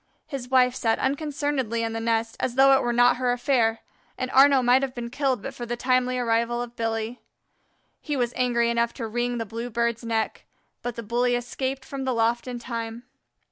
His 0.25 0.49
wife 0.49 0.73
sat 0.73 0.97
unconcernedly 0.97 1.83
in 1.83 1.93
the 1.93 1.99
nest, 1.99 2.35
as 2.39 2.55
though 2.55 2.73
it 2.73 2.81
were 2.81 2.91
not 2.91 3.17
her 3.17 3.31
affair, 3.31 3.81
and 4.17 4.31
Arnaux 4.31 4.63
might 4.65 4.81
have 4.81 4.95
been 4.95 5.11
killed 5.11 5.43
but 5.43 5.53
for 5.53 5.67
the 5.67 5.77
timely 5.77 6.17
arrival 6.17 6.59
of 6.59 6.75
Billy. 6.75 7.21
He 8.01 8.17
was 8.17 8.33
angry 8.35 8.71
enough 8.71 8.95
to 8.95 9.05
wring 9.05 9.37
the 9.37 9.45
Blue 9.45 9.69
bird's 9.69 10.03
neck, 10.03 10.47
but 10.81 10.95
the 10.95 11.03
bully 11.03 11.35
escaped 11.35 11.85
from 11.85 12.03
the 12.03 12.15
loft 12.15 12.47
in 12.47 12.57
time. 12.57 13.03